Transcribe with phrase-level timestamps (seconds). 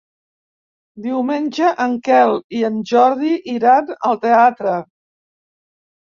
[1.03, 4.75] Diumenge en Quel i en Jordi iran al teatre.